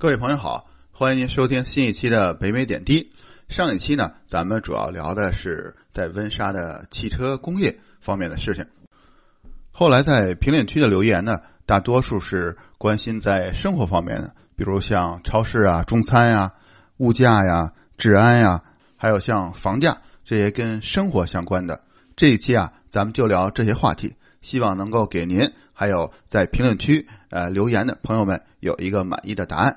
[0.00, 3.10] 各位朋友好，欢迎您收听新一期的北美点滴。
[3.48, 8.64] 上一期呢，咱们主要聊的是在温莎的汽车工业方面的事情。
[9.72, 16.52] 后来在评论区的留言呢，大多数是关心在生活方面的，比如像超市啊、中餐呀、
[16.98, 18.62] 物价呀、治安呀，
[18.96, 21.82] 还有像房价这些跟生活相关的。
[22.14, 29.76] 这一期啊，咱们就聊这些话题，希望能够给您还有在评论区呃留言的朋友们有一个满意的答案。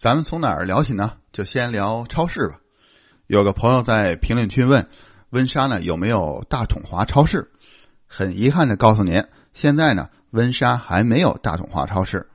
[0.00, 1.12] 咱们从哪儿聊起呢？
[1.30, 2.58] 就先聊超市吧。
[3.26, 4.88] 有个朋友在评论区问：
[5.28, 7.50] 温莎呢有没有大统华超市？
[8.06, 12.30] 很遗憾的告诉您，现在呢温莎还没有大统华超市。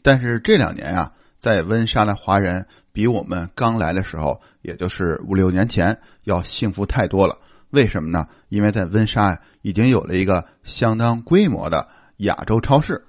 [0.00, 7.36] 但是这两年啊，在温莎的华人比我们刚来的时候，也就是五六年前要幸福太多了。
[7.68, 8.28] 为什么呢？
[8.48, 13.04] 因为在温莎已经有了一个相当规模的亚洲超市。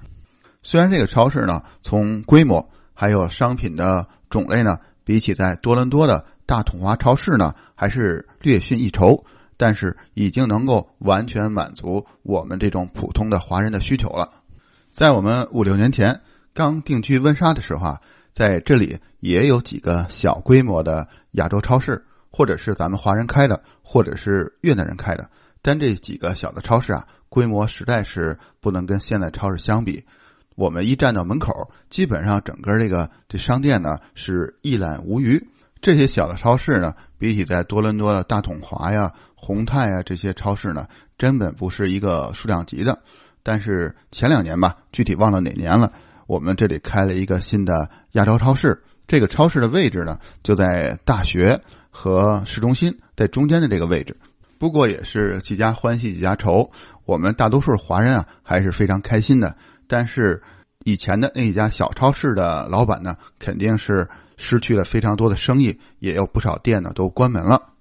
[0.64, 2.70] 虽然这个超市呢，从规模
[3.02, 9.26] 还有商品的种类呢，比起在多伦多的大统华超市呢，还是略逊一筹。
[9.58, 14.30] 但是已经能够完全满足我们这种普通的华人的需求了。
[14.92, 16.22] 在我们五六年前
[16.54, 18.02] 刚定居温莎的时候啊，
[18.34, 25.28] 在这里也有几个小规模的亚洲超市，或者是咱们华人开的，或者是越南人开的。
[25.64, 30.06] 但这几个小的超市啊，规模实在是不能跟现在超市相比。
[30.56, 35.48] 我们一站到门口，基本上整个这个这商店呢是一览无余。
[35.82, 39.14] 这些小的超市呢，比起在多伦多的大统华呀。
[39.36, 40.88] 宏泰呀，这些超市呢，
[41.18, 43.00] 根本不是一个数量级的。
[43.42, 45.94] 但是前两年吧，具体忘了哪年了，
[46.28, 48.84] 我们这里开了一个新的亚洲超市。
[49.08, 51.60] 这个超市的位置呢，就在大学
[51.90, 54.16] 和市中心在中间的这个位置。
[54.60, 56.70] 不过也是几家欢喜几家愁，
[57.06, 59.58] 我们大多数华人啊还是非常开心的。
[59.92, 60.42] 但是
[60.86, 64.08] 以前的那一家小超市的老板呢，肯定是
[64.38, 67.74] 失去了非常多的生意，也有不少店呢都关门了。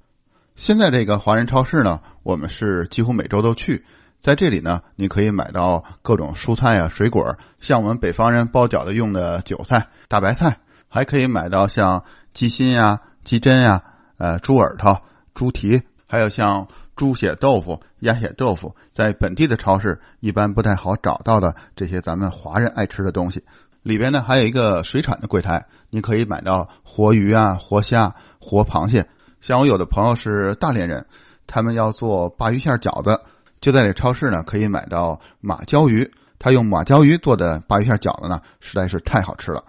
[0.57, 3.85] 现在这个华人超市呢，我们是几乎每周都去，
[4.19, 13.85] 在这里呢，你可以买到各种蔬菜啊、水果，像我们北方人包饺子用的韭菜、大白菜，还可以买到像鸡心呀、鸡胗呀、
[14.19, 15.01] 呃猪耳朵、
[15.33, 16.67] 猪蹄，还有像
[17.01, 23.43] 猪血豆腐、鸭血豆腐，在本地的超市一般不太好找到的这些咱们华人爱吃的东西。
[23.83, 29.07] 里边呢还有一个水产的柜台，你可以买到活鱼啊、活虾、活螃蟹。
[29.41, 31.07] 像我有的朋友是大连人，
[31.47, 33.19] 他们要做鲅鱼馅饺子，
[33.63, 36.11] 就在这超市呢可以买到马鲛鱼。
[36.39, 39.65] 他用马鲛鱼做的鲅鱼馅饺子呢，实在是太好吃了。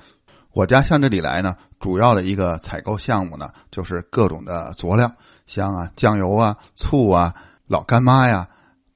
[0.52, 5.13] 我家向这里来呢，主要的一个采购项目呢，就是各种的佐料，
[5.53, 7.35] 像啊酱油啊、醋啊、
[7.67, 8.47] 老干妈呀，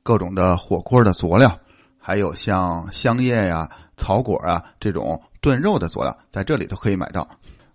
[0.03, 1.59] 各种的火锅的佐料，
[1.99, 7.27] 还有像香叶呀、草果啊这种炖肉的佐料，在这里都可以买到。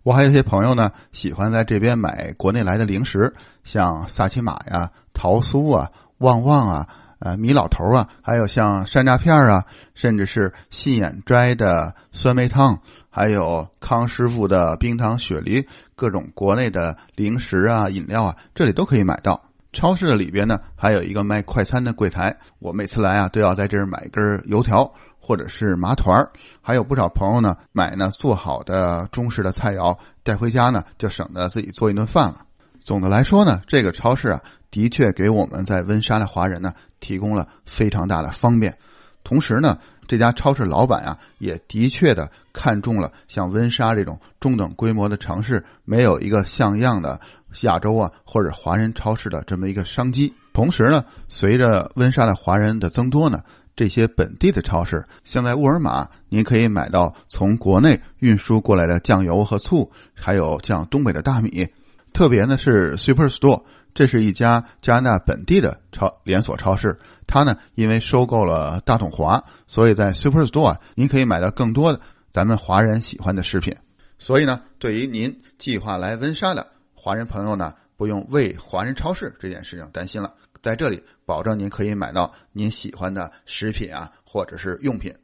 [0.03, 12.81] 我还有些朋友呢，喜欢在这边买国内来的零食，像萨琪玛呀、桃酥啊、旺旺啊、呃米老头啊，还有像山楂片啊，甚至是信眼斋的酸梅汤，
[13.11, 15.69] 还有康师傅的冰糖雪梨，
[16.01, 19.39] 各种国内的零食啊、饮料啊，这里都可以买到。
[19.71, 24.91] 超市的里边呢，还有一个卖快餐的柜台，我每次来啊，都要在这儿买一根油条。
[25.23, 32.47] 或者是麻团儿，还有不少朋友呢买呢做好的中式的菜肴带回家呢，就省得自己做一顿饭了。
[32.81, 34.41] 总的来说呢，这个超市啊，
[34.73, 38.77] 的确给我们在温莎的华人呢提供了非常大的方便。
[39.23, 39.79] 同时呢，
[40.09, 47.21] 这家超市老板啊，也的确的看中了像温莎这种中等规模的城市没有一个像样的
[47.63, 50.35] 亚洲啊或者华人超市的这么一个商机。
[50.53, 53.41] 同时呢，随着温莎的华人的增多呢。
[53.77, 61.69] 这些本地的超市，像在沃尔玛，您可以买到从国内运输过来的酱油和醋，还有像东北的大米。
[62.13, 63.63] 特别呢是 Superstore，
[63.95, 66.99] 这是一家加拿大本地的超连锁超市。
[67.27, 72.01] 它呢因为收购了大统华，所以在 Superstore 您可以买到更多的
[72.33, 73.77] 咱们华人喜欢的食品。
[74.19, 80.35] 所以呢，对于您计划来温莎的华人朋友呢，不用为华人超市这件事情担心了。
[80.63, 85.15] 在这里保证您可以买到您喜欢的食品啊，或者是用品。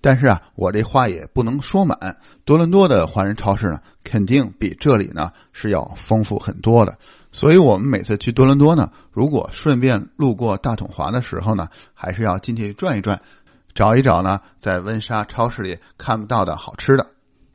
[0.00, 2.16] 但是啊，我这话也不能说满。
[2.44, 6.96] 多伦多的华人超市呢，肯定比这里呢是要丰富很多的。
[7.32, 13.20] 所以我们每次去多伦多呢，如果顺便路过大统华的时候呢，还是要进去转一转，
[13.78, 17.06] 找一找呢，在温莎超市里看不到的好吃的。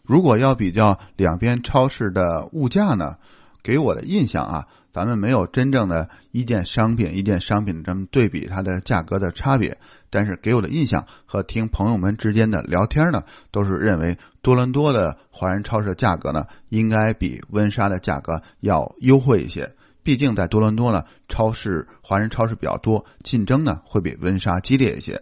[0.03, 3.17] 如果要比较两边超市的物价呢，
[3.61, 4.67] 给我的印象啊。
[4.93, 9.77] 咱们没有真正的一件商品一件商品这么对比它的价格的差别，
[10.09, 19.73] 但是给我的印象和听朋友们之间的聊天呢，都是认为多伦多的华人超市的价格呢，应该比温莎的价格要优惠一些。
[20.03, 25.21] 毕竟在多伦多呢，超市华人超市比较多，竞争呢会比温莎激烈一些。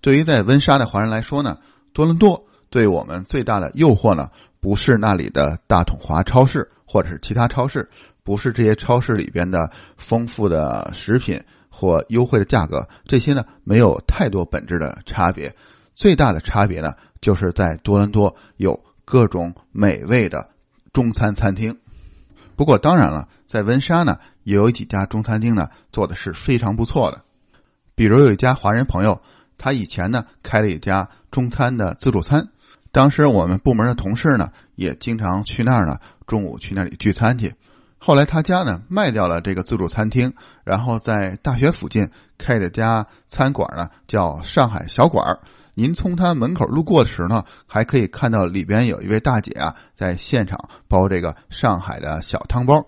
[0.00, 1.58] 对于在温莎的华人来说呢，
[1.92, 4.30] 多伦多对我们最大的诱惑呢，
[4.60, 7.88] 不是那里的大统华超市或者是其他超市。
[8.22, 15.56] 不是这些超市里边的丰富的食品或优惠的价格，这些呢没有太多本质的差别。
[15.94, 20.50] 最大的差别呢，就是在多伦多有各种美味的
[20.92, 21.78] 中餐餐厅。
[22.54, 27.22] 不过当然了，在温莎呢也有几家中餐厅呢做的是非常不错的。
[27.94, 29.22] 比如有一家华人朋友，
[29.60, 32.48] 他以前呢开了一家中餐的自助餐，
[32.92, 37.54] 当时我们部门的同事呢也经常去那儿呢，中午去那里聚餐去。
[37.98, 40.32] 后来他家呢卖掉了这个自助餐厅，
[40.64, 42.08] 然后在大学附近
[42.38, 45.40] 开了家餐馆呢，叫上海小馆儿。
[45.74, 50.58] 您从他门口路过的时候呢，还可以看到里边有一位大姐啊，在现场
[50.88, 52.86] 包这个上海的小汤包。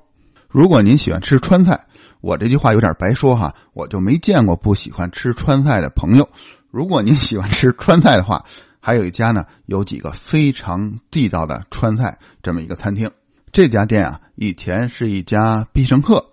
[0.48, 1.86] 如果您喜欢吃川菜，
[2.20, 6.28] 我这句话有点白说哈，我就没见过不喜欢吃川菜的朋友。
[6.72, 8.46] 如果您喜欢吃川菜的话，
[8.80, 13.10] 还有一家呢，有几个非常地道的川菜这么一个餐厅。
[13.52, 16.30] 这家店啊，以前是一家必胜客，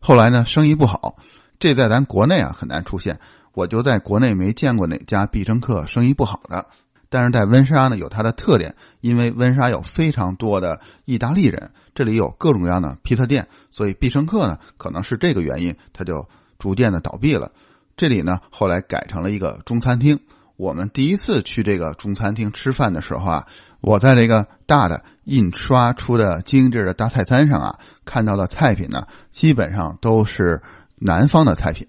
[0.00, 1.18] 后来呢，生意不好。
[1.58, 3.20] 这在咱国内啊很难出现，
[3.52, 6.68] 我就在国内没见过哪家必胜客生意不好的。
[7.10, 16.26] 但是在温莎呢，有它的特点，因为温莎有非常多的意大利人，这里有各种各样的披萨店，所以必胜客呢，可能是这个原因，它就
[16.58, 17.52] 逐渐的倒闭了。
[17.96, 20.20] 这里呢，后来改成了一个中餐厅。
[20.56, 23.46] 我们第一次去这个中餐厅吃饭的时候啊。
[23.80, 30.62] 我在这个大的印刷出的精致的大菜单上啊，看到的菜品呢，基本上都是
[31.00, 31.88] 南方的菜品。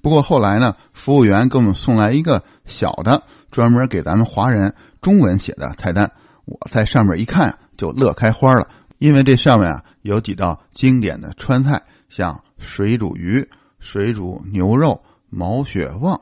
[0.00, 6.12] 不过后来呢，服务员给我们送来一个小的，专门给咱们华人中文写的菜单。
[6.46, 8.66] 我在上面一看就乐开花了，
[8.96, 13.46] 因为这上面啊有几道经典的川菜，像水煮鱼、
[13.80, 15.03] 水煮牛肉、
[15.34, 16.20] 毛血旺。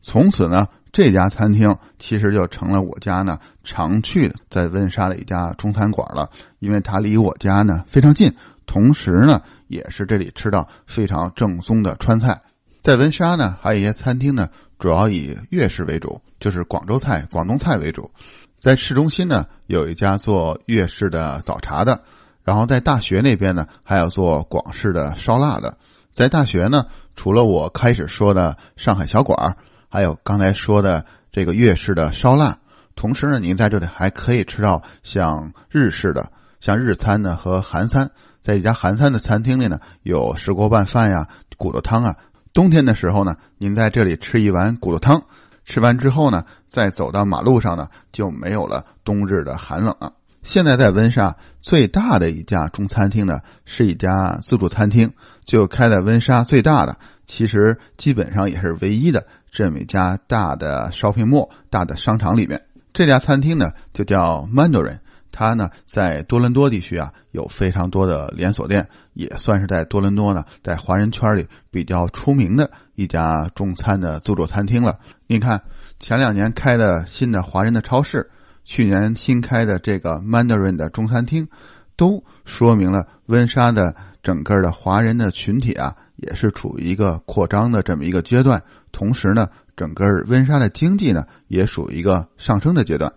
[0.00, 0.66] 从此呢。
[0.92, 12.40] 这家餐厅其实就成了我家呢常去的在温莎的一家中餐馆了，因为它离我家呢非常近，同时呢也是这里吃到非常正宗的川菜。
[12.80, 14.48] 在温莎呢，还有一些餐厅呢，
[14.78, 18.10] 主要以粤式为主，就是广州菜、广东菜为主。
[18.58, 22.04] 在市中心呢，有一家做粤式的早茶的，
[22.42, 25.76] 然后在大学那边呢，还有做广式的烧腊的。
[26.10, 26.86] 在大学呢，
[27.16, 29.56] 除了我开始说的上海小馆儿。
[29.88, 32.58] 还有刚才说的这个粤式的烧腊，
[32.94, 36.30] 同时呢，您在这里还可以吃到像日式的、
[36.60, 38.10] 像日餐呢和韩餐。
[38.42, 42.16] 在一家韩餐的餐厅里呢，有石锅拌饭呀、骨头汤啊。
[42.52, 45.22] 冬天的时候呢，您在这里吃一碗骨头汤，
[45.64, 50.12] 吃完之后呢，再走到马路上呢，就没有了冬日的寒冷了。
[50.46, 55.10] 现在在温莎最大的一家中餐厅呢，是一家自助餐厅，
[55.44, 59.26] 就开在温莎最大的，其实基本上也是唯一的。
[59.50, 62.62] 这么一家大的 shopping mall 大的商场里面，
[62.92, 65.00] 这家餐厅呢就叫 Mandarin，
[65.32, 75.00] 它呢在多伦多地区啊有非常多的连锁店，也算是在多伦多呢在华人圈里比较出名的一家中餐的自助餐厅了。
[75.26, 75.62] 你看
[75.98, 78.30] 前两年开的新的华人的超市，
[78.66, 81.48] 去年新开的这个 Mandarin 的中餐厅，
[81.96, 88.64] 都说明了温莎的整个的华人的群体啊也是处于一个扩张的这么一个阶段。
[88.90, 93.14] 同时呢，整个温莎的经济呢也属于一个上升的阶段。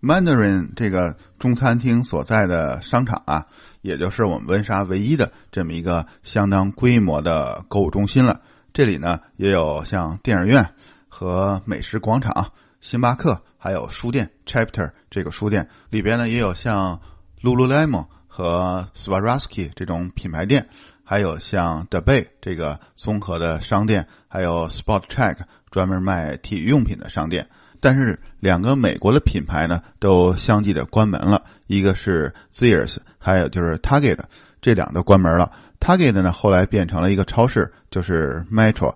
[0.00, 3.46] Mandarin 这个中餐厅所在的商场啊，
[3.82, 8.40] 也就是我们温莎唯一的这么一个相当规模的购物中心了。
[8.72, 10.74] 这里呢也有像电影院
[11.08, 17.00] 和美食广场、星巴克，还有书店 Chapter 这个书店里边呢也有像
[17.40, 20.66] Lululemon 和 Swarovski 这种品牌店。
[21.02, 25.38] 还有像 The Bay 这个综合的商店，还有 Sport Check
[25.68, 27.48] 专门卖体育用品的商店，
[27.80, 34.20] 但是两个美国的品牌呢都相继的关门了，一个是 Sears，还有就是 Target，
[34.60, 35.50] 这两个都关门了。
[35.80, 38.94] Target 呢后来变成了一个超市，就是 Metro。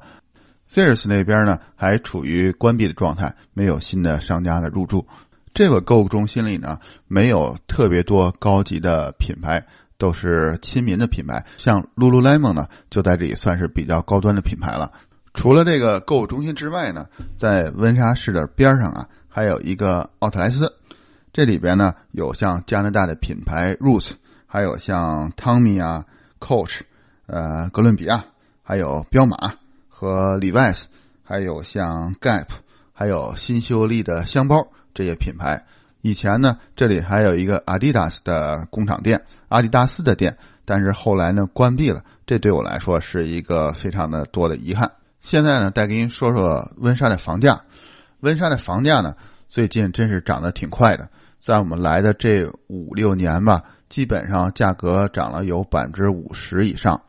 [0.74, 5.06] Sears 那边呢还处于关闭的状态，没有新的商家的入驻。
[5.54, 9.66] 这个购物中心里呢没有特别多高级的品牌，
[9.98, 11.46] 都是亲民的品牌。
[11.58, 14.90] 像 Lululemon 呢就在这里算是比较高端的品牌了。
[15.32, 20.74] 除了这个购物中心之外呢，在温莎市的边上啊还有一个奥特莱斯，
[21.32, 24.10] 这里边呢有像加拿大的品牌 Roots，
[24.48, 26.06] 还有像 Tommy 啊、
[26.40, 26.80] Coach，
[27.26, 28.24] 呃哥伦比亚，
[28.64, 29.36] 还有彪马。
[29.96, 30.82] 和 Levi's，
[31.22, 32.48] 还有像 Gap，
[32.92, 35.64] 还有新秀丽的箱包这些品牌。
[36.00, 42.02] 以前呢，这里还有一个 Adidas 的工厂店，阿迪达斯的店，但是后来呢关闭了。
[42.26, 44.90] 这对我来说是一个非常的多的遗憾。
[45.20, 47.62] 现在呢，再给您说说温莎的房价。
[48.18, 49.14] 温莎的房价呢，
[49.48, 51.08] 最近真是涨得挺快的。
[51.38, 57.00] 在我们来的这五六年吧，基本上价格涨了有百分之五十以上。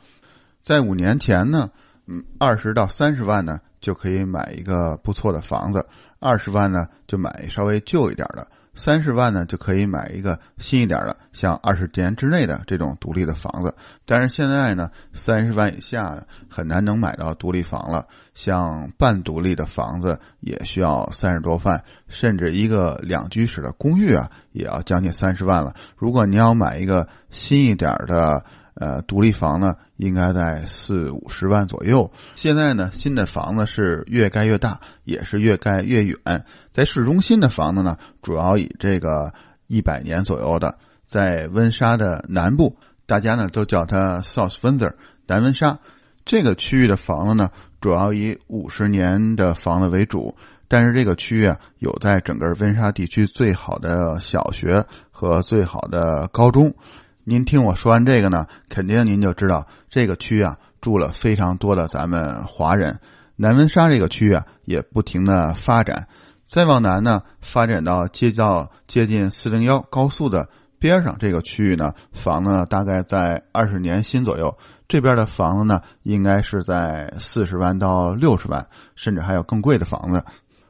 [0.61, 1.71] 在五年前呢。
[2.07, 5.79] 嗯，二十到三十万呢，就可以买一个不错的房子；
[6.19, 8.45] 二十万呢，就买稍微旧一点的；
[8.75, 13.73] 三十万呢，就可以买一个新一点的，像二十年之内的这种独立的房子。
[14.05, 25.73] 但是现在呢，三十万以下很难能买到独立房了，像半独立的房子也需要三十多万，甚至一个两居室的公寓啊，也要将近三十万了。
[25.97, 28.45] 如果你要买一个新一点的，
[28.75, 32.11] 呃，独立房呢，应该在四五十万左右。
[32.35, 36.17] 现在呢，新的房子是越盖越大，也是越盖越远。
[36.71, 39.33] 在市中心的房子呢，主要以这个
[39.67, 45.79] 一百年左右的，在温莎的南部，大家呢都叫它 South Windsor 南温莎
[46.25, 50.35] 这个区域的房子呢，主要以五十年的房子为主。
[50.67, 56.73] 但是这个区域啊，有在整个温莎地区最好的小学和最好的高中。
[57.27, 62.99] 您听我说完这个呢，肯定您就知道这个区啊住了非常多的咱们华人。
[63.35, 66.07] 南温莎这个区啊也不停的发展，
[66.47, 74.55] 再往南呢发展到接到接近四零幺高速的边上这个区域呢，房子大概在二十年新左右。
[74.87, 80.23] 这边的房子呢应该是在四十万到六十万，甚至还有更贵的房子。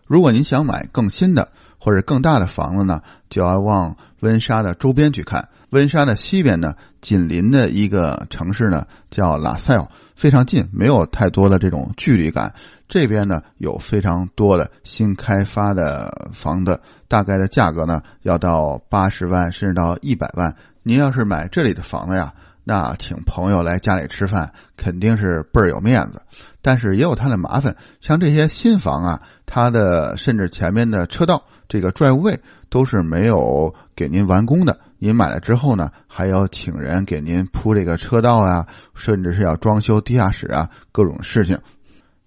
[0.07, 5.49] 如果您想买更新的或者更大的房子呢，就要往温莎的周边去看。
[5.75, 12.53] 温莎的西边呢，紧邻的一个城市呢叫拉塞尔，非常近，没有太多的这种距离感。
[12.87, 16.79] 这边呢有非常多的新开发的房子，
[17.09, 20.55] 大概的价格呢要到八十万甚至到一百万。
[20.81, 26.21] 您要是买这里的房子呀，那请朋友来家里吃饭肯定是倍儿有面子。
[26.61, 32.39] 但是也有它的麻烦，像这些新房啊，它的甚至前面的车道这个拽位
[32.69, 34.79] 都是没有给您完工的。
[34.97, 41.59] 您买了之后呢，还要请人给您铺这个车道啊，甚至是要装修地下室啊，各种事情。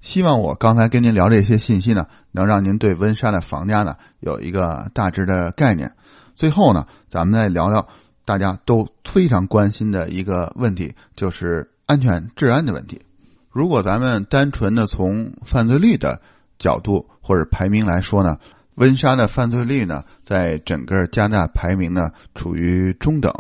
[0.01, 5.93] 希望我刚才跟您聊这些信息呢，能让您对温莎的房价呢有一个大致的概念。
[6.35, 7.89] 最后呢，咱们再聊聊
[8.25, 13.03] 大家都非常关心的一个问题，就是安全治安的问题。
[13.51, 16.21] 如果咱们单纯的从犯罪率的
[16.59, 18.39] 角度或者排名来说呢？
[18.79, 23.33] 温莎的犯罪率呢，在整个加拿大排名呢处于中等，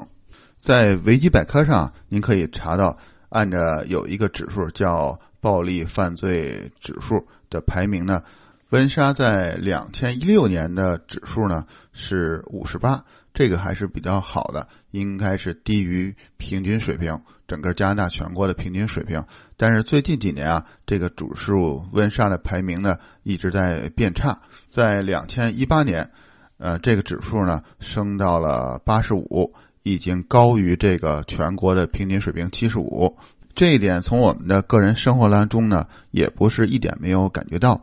[0.59, 8.25] 在维基百科上您可以查到，按照有一个指数叫暴力犯罪指数的排名呢，
[8.71, 19.25] 温莎在两千一六年的指数呢是五十八，这个还是比较好的，应该是低于平均水平，整个加拿大全国的平均水平。
[19.57, 24.40] 但是最近几年啊，这个指数温莎的排名呢一直在变差。
[24.69, 26.11] 在两千一八年，
[26.59, 33.17] 呃，这个指数呢升到了八十五，已经高于这个全国的平均水平七十五。
[33.55, 37.83] 这一点从我们的个人生活当中呢，也不是一点没有感觉到。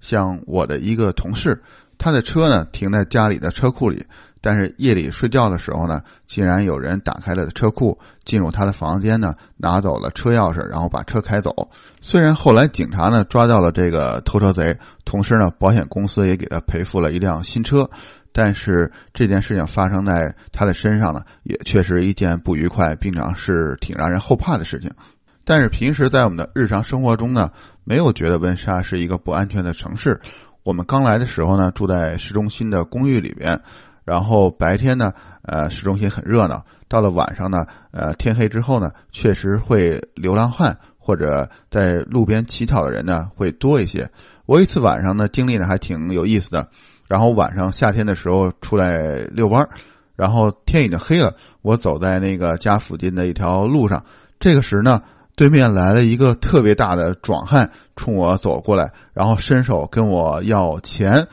[0.00, 1.62] 像我的一个同事，
[1.96, 4.04] 他的车呢停在家里的车库里。
[4.44, 11.70] 但是夜里睡觉的时候呢，竟然有人打开了车库，进入他的房间呢，拿走了车钥匙，然后把车开走。
[12.02, 17.88] 虽然后来警察呢抓到了这个偷车贼，同时呢，保险公司也给他赔付了一辆新车，
[18.34, 24.90] 但是这件事情发生在他的身上呢，也确实一件不愉快，并且是挺让人后怕的事情。
[25.46, 27.48] 但是平时在我们的日常生活中呢，
[27.82, 30.20] 没有觉得温莎是一个不安全的城市。
[30.64, 33.62] 我们刚来的时候呢，住在市中心的公寓里边。
[34.04, 36.64] 然后白天呢，呃，市中心很热闹。
[36.88, 44.10] 到了晚上呢，呃，天黑之后呢，确实会流浪汉或者在路边乞讨的人呢会多一些。
[44.46, 46.68] 我一次晚上呢经历呢还挺有意思的。
[47.08, 49.70] 然后晚上夏天的时候出来遛弯儿，
[50.16, 54.04] 然后天已经黑了，我走在那个家附近的一条路上，
[54.40, 55.02] 这个时呢，
[55.36, 61.28] 对面来了一个特别大的壮汉，冲我走过来，然后伸手跟我要钱。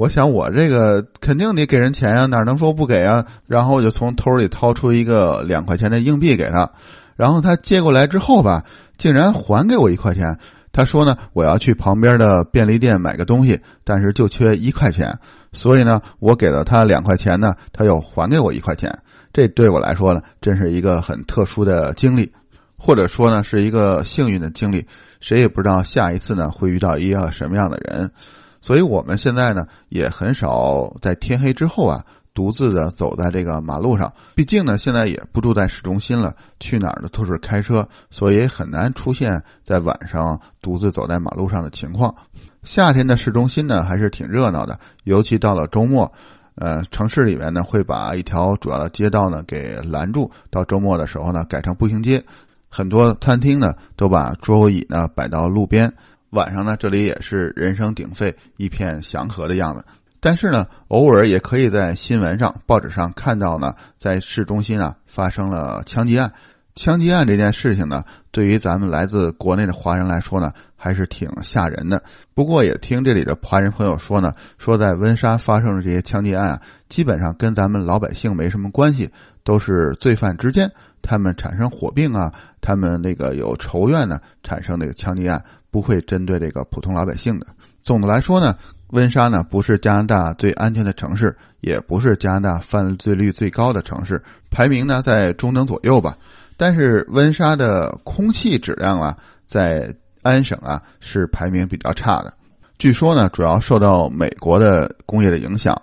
[0.00, 3.26] 我想我这个肯定得给人钱呀，哪能说不给啊？
[3.46, 6.70] 然后我就从兜里掏出一个两块钱的硬币给他，
[7.16, 8.64] 然后他接过来之后吧，
[8.96, 10.38] 竟然还给我一块钱。
[10.72, 15.18] 他说呢，我要去旁边的便利店买个东西，但是就缺一块钱，
[15.52, 19.00] 所以呢，我给了他两块钱呢，他又还给我一块钱。
[19.34, 22.32] 这对我来说呢，真是一个很特殊的经历，
[22.78, 24.86] 或者说呢，是一个幸运的经历。
[25.20, 28.12] 谁也不知道下一次呢会遇到一个什么样的人，
[28.60, 34.12] 所以我们现在呢也很少在天黑之后啊独自的走在这个马路上。
[34.34, 42.14] 毕竟呢现在也不住在市中心了，去哪儿呢都是开车，所以很难出现在晚上独自走在马路上的情况。
[42.62, 46.12] 夏天的市中心呢还是挺热闹的，尤其到了周末。
[46.56, 52.22] 呃，城市里面呢会把一条主要的街道呢给拦住，到周末的时候呢改成步行街，
[52.68, 55.94] 很多餐厅呢都把桌椅呢摆到路边，
[56.30, 59.84] 晚上呢这里也是人声鼎沸，一片祥和的样子。
[60.22, 66.32] 但是呢，偶尔也可以在新闻上、报纸上看到呢，在市中心啊发生了枪击案。
[66.74, 72.02] 枪击案这件事情呢，对于咱们来自国内的华人来说呢，还是挺吓人的。
[72.34, 79.10] 不过也听这里的华人朋友说呢，说在温莎发生的这些枪击案啊，基本上跟咱们老百姓没什么关系，
[79.42, 80.70] 都是罪犯之间
[81.02, 87.46] 他们产生火并啊，他们那个有仇怨呢，产生那个枪击案，不会针对这个普通老百姓的。
[87.82, 88.56] 总的来说呢，
[88.88, 96.16] 温莎呢不是加拿大最安全的城市，也不是加拿大犯罪率最高的城市，排名呢在中等左右吧。
[96.56, 102.34] 但是温莎的空气质量啊，在安省啊是排名比较差的。
[102.76, 105.80] 据说呢，主要受到美国的工业的影响。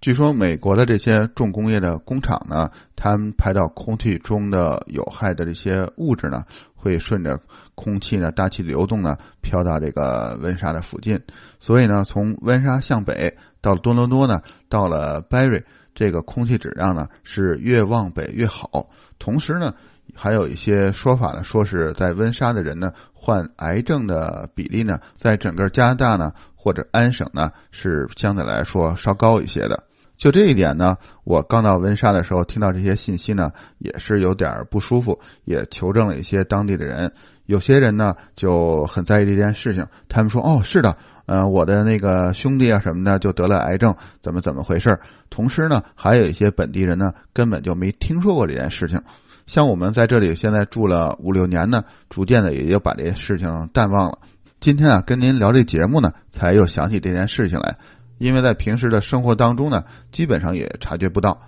[0.00, 7.38] 据说美国的这些重工业的工厂呢，它们排到空气中的有害的这些物质呢，会顺着
[7.74, 11.20] 空气呢大气流动呢飘到这个温莎的附近。
[11.60, 18.88] 所以呢，从温莎向北到多伦多呢，到了 Barry，这个空气质量呢是越往北越好。
[19.18, 19.74] 同时呢。
[20.14, 29.84] 还有一些说法呢，说是在温莎的人呢，患癌症的比例呢，在整个加拿大呢或者安省呢是相对来说稍高一些的。
[30.18, 37.14] 就这一点呢，我刚到温莎的时候听到这些信息呢，也是有点不舒服，也求证了一些当地的人。
[37.46, 49.02] 有些人呢就很在意这件事情，他们说：“哦，是的，呃，我的那个兄弟啊什么的就得了癌症，怎么怎么回事？”同时呢，还有一些本地人呢根本就没听说过这件事情。
[49.46, 54.18] 像我们在这里现在住了五六年呢，逐渐的也就把这些事情淡忘了。
[54.60, 57.76] 今天啊，跟您聊这节目呢，才又想起这件事情来。
[58.18, 61.40] 因为在平时的生活当中呢，基本上也察觉不到。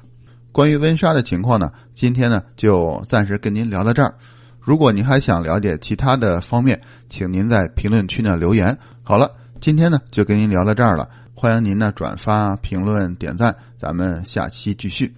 [0.50, 4.16] 关于温莎的情况呢，今天呢就暂时跟您聊到这儿。
[4.64, 8.78] 如果您还想了解其他的方面，请您在评论区呢留言。
[9.02, 11.08] 好了，今天呢就跟您聊到这儿了。
[11.34, 15.14] 欢迎您呢转发、评论、点赞，咱们下期继续。